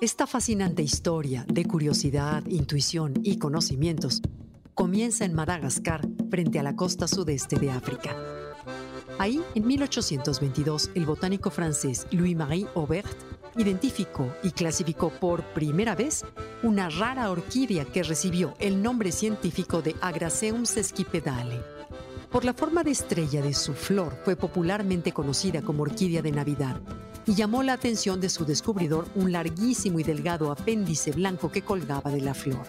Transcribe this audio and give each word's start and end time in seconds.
Esta 0.00 0.26
fascinante 0.26 0.82
historia 0.82 1.46
de 1.48 1.64
curiosidad, 1.64 2.44
intuición 2.46 3.14
y 3.24 3.38
conocimientos 3.38 4.20
comienza 4.76 5.24
en 5.24 5.32
Madagascar, 5.32 6.06
frente 6.30 6.58
a 6.58 6.62
la 6.62 6.76
costa 6.76 7.08
sudeste 7.08 7.56
de 7.56 7.70
África. 7.70 8.14
Ahí, 9.18 9.42
en 9.54 9.66
1822, 9.66 10.90
el 10.94 11.06
botánico 11.06 11.50
francés 11.50 12.06
Louis-Marie 12.10 12.66
Aubert 12.74 13.08
identificó 13.56 14.30
y 14.42 14.50
clasificó 14.50 15.08
por 15.08 15.42
primera 15.54 15.94
vez 15.94 16.26
una 16.62 16.90
rara 16.90 17.30
orquídea 17.30 17.86
que 17.86 18.02
recibió 18.02 18.52
el 18.58 18.82
nombre 18.82 19.12
científico 19.12 19.80
de 19.80 19.96
Agraceum 20.02 20.66
sesquipedale. 20.66 21.58
Por 22.30 22.44
la 22.44 22.52
forma 22.52 22.84
de 22.84 22.90
estrella 22.90 23.40
de 23.40 23.54
su 23.54 23.72
flor, 23.72 24.20
fue 24.26 24.36
popularmente 24.36 25.10
conocida 25.12 25.62
como 25.62 25.84
orquídea 25.84 26.20
de 26.20 26.32
Navidad 26.32 26.78
y 27.24 27.34
llamó 27.34 27.62
la 27.62 27.72
atención 27.72 28.20
de 28.20 28.28
su 28.28 28.44
descubridor 28.44 29.06
un 29.14 29.32
larguísimo 29.32 30.00
y 30.00 30.02
delgado 30.02 30.52
apéndice 30.52 31.12
blanco 31.12 31.50
que 31.50 31.62
colgaba 31.62 32.10
de 32.10 32.20
la 32.20 32.34
flor. 32.34 32.66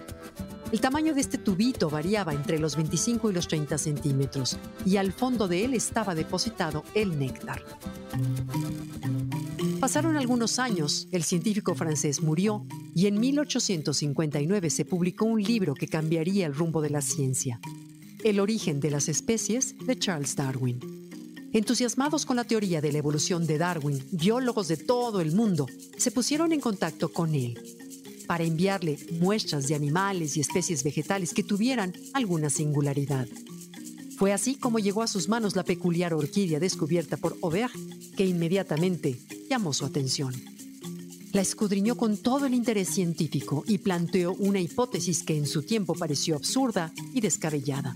El 0.69 0.81
tamaño 0.81 1.13
de 1.13 1.21
este 1.21 1.37
tubito 1.37 1.89
variaba 1.89 2.33
entre 2.33 2.59
los 2.59 2.75
25 2.75 3.29
y 3.29 3.33
los 3.33 3.47
30 3.47 3.77
centímetros 3.77 4.57
y 4.85 4.97
al 4.97 5.13
fondo 5.13 5.47
de 5.47 5.63
él 5.63 5.73
estaba 5.73 6.13
depositado 6.13 6.83
el 6.93 7.17
néctar. 7.17 7.63
Pasaron 9.79 10.17
algunos 10.17 10.59
años, 10.59 11.07
el 11.11 11.23
científico 11.23 11.73
francés 11.73 12.21
murió 12.21 12.65
y 12.93 13.07
en 13.07 13.17
1859 13.17 14.69
se 14.69 14.83
publicó 14.83 15.23
un 15.23 15.41
libro 15.41 15.73
que 15.73 15.87
cambiaría 15.87 16.45
el 16.45 16.53
rumbo 16.53 16.81
de 16.81 16.89
la 16.89 17.01
ciencia, 17.01 17.61
El 18.25 18.41
origen 18.41 18.81
de 18.81 18.91
las 18.91 19.07
especies 19.07 19.73
de 19.85 19.97
Charles 19.97 20.35
Darwin. 20.35 20.79
Entusiasmados 21.53 22.25
con 22.25 22.35
la 22.35 22.43
teoría 22.43 22.81
de 22.81 22.91
la 22.91 22.97
evolución 22.97 23.47
de 23.47 23.57
Darwin, 23.57 24.03
biólogos 24.11 24.67
de 24.67 24.75
todo 24.75 25.21
el 25.21 25.33
mundo 25.33 25.65
se 25.95 26.11
pusieron 26.11 26.51
en 26.51 26.59
contacto 26.59 27.07
con 27.07 27.33
él 27.35 27.57
para 28.27 28.43
enviarle 28.43 28.99
muestras 29.19 29.67
de 29.67 29.75
animales 29.75 30.37
y 30.37 30.41
especies 30.41 30.83
vegetales 30.83 31.33
que 31.33 31.43
tuvieran 31.43 31.93
alguna 32.13 32.49
singularidad. 32.49 33.27
Fue 34.17 34.33
así 34.33 34.55
como 34.55 34.79
llegó 34.79 35.03
a 35.03 35.07
sus 35.07 35.29
manos 35.29 35.55
la 35.55 35.63
peculiar 35.63 36.13
orquídea 36.13 36.59
descubierta 36.59 37.17
por 37.17 37.37
Aubert, 37.41 37.73
que 38.15 38.25
inmediatamente 38.25 39.19
llamó 39.49 39.73
su 39.73 39.85
atención. 39.85 40.33
La 41.33 41.41
escudriñó 41.41 41.95
con 41.95 42.17
todo 42.17 42.47
el 42.47 42.53
interés 42.53 42.89
científico 42.89 43.63
y 43.67 43.77
planteó 43.77 44.33
una 44.33 44.59
hipótesis 44.59 45.23
que 45.23 45.37
en 45.37 45.45
su 45.45 45.61
tiempo 45.61 45.93
pareció 45.93 46.35
absurda 46.35 46.91
y 47.13 47.21
descabellada. 47.21 47.95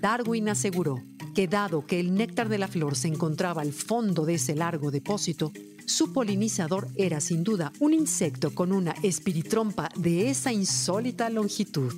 Darwin 0.00 0.48
aseguró 0.48 1.02
que 1.34 1.46
dado 1.46 1.84
que 1.84 2.00
el 2.00 2.14
néctar 2.14 2.48
de 2.48 2.58
la 2.58 2.68
flor 2.68 2.96
se 2.96 3.08
encontraba 3.08 3.62
al 3.62 3.72
fondo 3.72 4.24
de 4.24 4.34
ese 4.34 4.54
largo 4.54 4.90
depósito, 4.90 5.52
su 5.88 6.12
polinizador 6.12 6.88
era 6.96 7.18
sin 7.20 7.42
duda 7.42 7.72
un 7.80 7.94
insecto 7.94 8.54
con 8.54 8.72
una 8.72 8.94
espiritrompa 9.02 9.88
de 9.96 10.28
esa 10.28 10.52
insólita 10.52 11.30
longitud. 11.30 11.94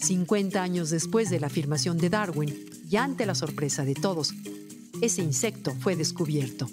50 0.00 0.62
años 0.62 0.90
después 0.90 1.28
de 1.28 1.40
la 1.40 1.48
afirmación 1.48 1.98
de 1.98 2.10
Darwin, 2.10 2.54
y 2.88 2.96
ante 2.96 3.26
la 3.26 3.34
sorpresa 3.34 3.84
de 3.84 3.94
todos, 3.94 4.32
ese 5.00 5.22
insecto 5.22 5.74
fue 5.80 5.96
descubierto. 5.96 6.68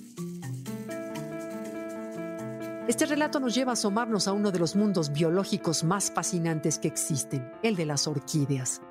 Este 2.88 3.06
relato 3.06 3.40
nos 3.40 3.56
lleva 3.56 3.72
a 3.72 3.74
asomarnos 3.74 4.28
a 4.28 4.34
uno 4.34 4.52
de 4.52 4.60
los 4.60 4.76
mundos 4.76 5.12
biológicos 5.12 5.84
más 5.84 6.12
fascinantes 6.12 6.78
que 6.78 6.88
existen, 6.88 7.52
el 7.64 7.76
de 7.76 7.86
las 7.86 8.08
orquídeas. 8.08 8.82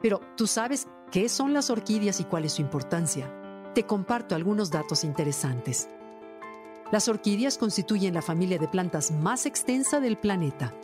Pero, 0.00 0.20
¿tú 0.36 0.46
sabes 0.46 0.86
qué 1.10 1.28
son 1.28 1.52
las 1.52 1.70
orquídeas 1.70 2.20
y 2.20 2.24
cuál 2.24 2.44
es 2.44 2.54
su 2.54 2.62
importancia? 2.62 3.32
Te 3.74 3.84
comparto 3.84 4.34
algunos 4.34 4.70
datos 4.70 5.04
interesantes. 5.04 5.88
Las 6.92 7.08
orquídeas 7.08 7.56
constituyen 7.56 8.12
la 8.12 8.20
familia 8.20 8.58
de 8.58 8.68
plantas 8.68 9.10
más 9.12 9.46
extensa 9.46 9.98
del 9.98 10.18
planeta, 10.18 10.74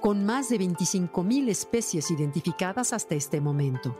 con 0.00 0.24
más 0.24 0.48
de 0.48 0.60
25.000 0.60 1.48
especies 1.48 2.08
identificadas 2.12 2.92
hasta 2.92 3.16
este 3.16 3.40
momento. 3.40 3.98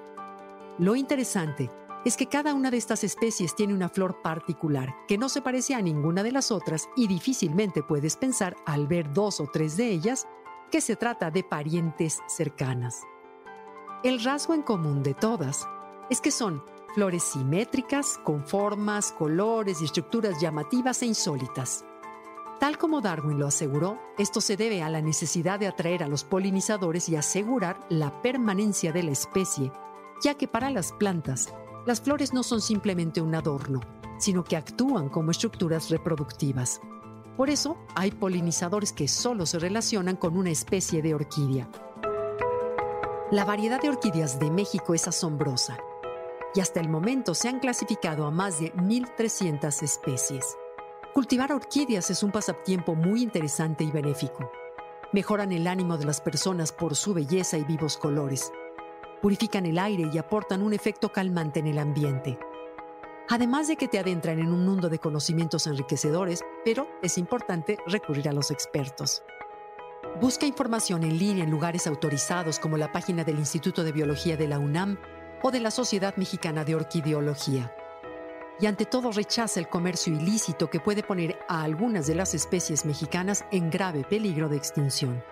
Lo 0.78 0.94
interesante 0.94 1.68
es 2.04 2.16
que 2.16 2.28
cada 2.28 2.54
una 2.54 2.70
de 2.70 2.76
estas 2.76 3.02
especies 3.02 3.56
tiene 3.56 3.74
una 3.74 3.88
flor 3.88 4.22
particular 4.22 4.94
que 5.08 5.18
no 5.18 5.28
se 5.28 5.42
parece 5.42 5.74
a 5.74 5.82
ninguna 5.82 6.22
de 6.22 6.30
las 6.30 6.52
otras 6.52 6.88
y 6.96 7.08
difícilmente 7.08 7.82
puedes 7.82 8.16
pensar 8.16 8.54
al 8.64 8.86
ver 8.86 9.12
dos 9.12 9.40
o 9.40 9.48
tres 9.52 9.76
de 9.76 9.90
ellas 9.90 10.28
que 10.70 10.80
se 10.80 10.94
trata 10.94 11.32
de 11.32 11.42
parientes 11.42 12.20
cercanas. 12.28 13.02
El 14.04 14.22
rasgo 14.22 14.54
en 14.54 14.62
común 14.62 15.02
de 15.02 15.14
todas 15.14 15.66
es 16.10 16.20
que 16.20 16.30
son 16.30 16.62
flores 16.96 17.24
simétricas, 17.24 18.18
con 18.24 18.42
formas, 18.46 19.12
colores 19.12 19.82
y 19.82 19.84
estructuras 19.84 20.40
llamativas 20.40 21.02
e 21.02 21.06
insólitas. 21.06 21.84
Tal 22.58 22.78
como 22.78 23.02
Darwin 23.02 23.38
lo 23.38 23.46
aseguró, 23.46 23.98
esto 24.16 24.40
se 24.40 24.56
debe 24.56 24.82
a 24.82 24.88
la 24.88 25.02
necesidad 25.02 25.60
de 25.60 25.66
atraer 25.66 26.02
a 26.02 26.08
los 26.08 26.24
polinizadores 26.24 27.10
y 27.10 27.16
asegurar 27.16 27.78
la 27.90 28.22
permanencia 28.22 28.92
de 28.92 29.02
la 29.02 29.10
especie, 29.10 29.70
ya 30.22 30.38
que 30.38 30.48
para 30.48 30.70
las 30.70 30.92
plantas, 30.92 31.52
las 31.84 32.00
flores 32.00 32.32
no 32.32 32.42
son 32.42 32.62
simplemente 32.62 33.20
un 33.20 33.34
adorno, 33.34 33.80
sino 34.18 34.42
que 34.42 34.56
actúan 34.56 35.10
como 35.10 35.32
estructuras 35.32 35.90
reproductivas. 35.90 36.80
Por 37.36 37.50
eso, 37.50 37.76
hay 37.94 38.10
polinizadores 38.10 38.94
que 38.94 39.06
solo 39.06 39.44
se 39.44 39.58
relacionan 39.58 40.16
con 40.16 40.34
una 40.34 40.48
especie 40.48 41.02
de 41.02 41.14
orquídea. 41.14 41.68
La 43.30 43.44
variedad 43.44 43.82
de 43.82 43.90
orquídeas 43.90 44.40
de 44.40 44.50
México 44.50 44.94
es 44.94 45.06
asombrosa 45.06 45.76
y 46.56 46.60
hasta 46.60 46.80
el 46.80 46.88
momento 46.88 47.34
se 47.34 47.50
han 47.50 47.60
clasificado 47.60 48.26
a 48.26 48.30
más 48.30 48.58
de 48.58 48.72
1.300 48.72 49.82
especies. 49.82 50.56
Cultivar 51.12 51.52
orquídeas 51.52 52.10
es 52.10 52.22
un 52.22 52.32
pasatiempo 52.32 52.94
muy 52.94 53.22
interesante 53.22 53.84
y 53.84 53.90
benéfico. 53.90 54.50
Mejoran 55.12 55.52
el 55.52 55.66
ánimo 55.66 55.98
de 55.98 56.06
las 56.06 56.22
personas 56.22 56.72
por 56.72 56.96
su 56.96 57.12
belleza 57.12 57.58
y 57.58 57.64
vivos 57.64 57.98
colores. 57.98 58.50
Purifican 59.20 59.66
el 59.66 59.78
aire 59.78 60.08
y 60.12 60.16
aportan 60.16 60.62
un 60.62 60.72
efecto 60.72 61.12
calmante 61.12 61.60
en 61.60 61.66
el 61.66 61.78
ambiente. 61.78 62.38
Además 63.28 63.68
de 63.68 63.76
que 63.76 63.88
te 63.88 63.98
adentran 63.98 64.38
en 64.38 64.50
un 64.50 64.64
mundo 64.64 64.88
de 64.88 64.98
conocimientos 64.98 65.66
enriquecedores, 65.66 66.42
pero 66.64 66.88
es 67.02 67.18
importante 67.18 67.76
recurrir 67.86 68.30
a 68.30 68.32
los 68.32 68.50
expertos. 68.50 69.22
Busca 70.20 70.46
información 70.46 71.02
en 71.02 71.18
línea 71.18 71.44
en 71.44 71.50
lugares 71.50 71.86
autorizados 71.86 72.58
como 72.58 72.78
la 72.78 72.92
página 72.92 73.24
del 73.24 73.38
Instituto 73.38 73.84
de 73.84 73.92
Biología 73.92 74.38
de 74.38 74.48
la 74.48 74.58
UNAM 74.58 74.96
o 75.42 75.50
de 75.50 75.60
la 75.60 75.70
Sociedad 75.70 76.16
Mexicana 76.16 76.64
de 76.64 76.74
Orquideología. 76.74 77.74
Y 78.58 78.66
ante 78.66 78.86
todo 78.86 79.12
rechaza 79.12 79.60
el 79.60 79.68
comercio 79.68 80.14
ilícito 80.14 80.70
que 80.70 80.80
puede 80.80 81.02
poner 81.02 81.38
a 81.48 81.62
algunas 81.62 82.06
de 82.06 82.14
las 82.14 82.34
especies 82.34 82.86
mexicanas 82.86 83.44
en 83.50 83.70
grave 83.70 84.04
peligro 84.04 84.48
de 84.48 84.56
extinción. 84.56 85.22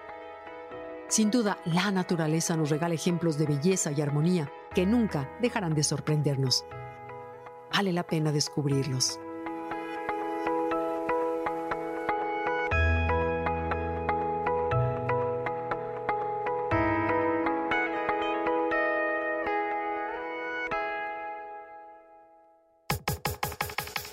Sin 1.09 1.31
duda, 1.31 1.59
la 1.65 1.91
naturaleza 1.91 2.57
nos 2.57 2.71
regala 2.71 2.95
ejemplos 2.95 3.39
de 3.39 3.47
belleza 3.47 3.93
y 3.93 4.01
armonía 4.01 4.51
que 4.75 4.87
nunca 4.87 5.31
dejarán 5.41 5.75
de 5.75 5.85
sorprendernos. 5.85 6.65
Vale 7.73 7.93
la 7.93 8.03
pena 8.03 8.33
descubrirlos. 8.33 9.19